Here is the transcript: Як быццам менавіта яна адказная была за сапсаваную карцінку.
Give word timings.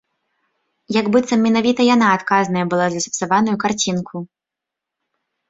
Як 0.95 1.09
быццам 1.15 1.39
менавіта 1.47 1.81
яна 1.95 2.07
адказная 2.21 2.65
была 2.73 2.87
за 2.95 2.99
сапсаваную 3.05 3.55
карцінку. 3.67 4.15